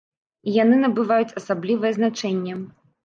[0.47, 2.57] І яны набываюць асаблівае значэнне.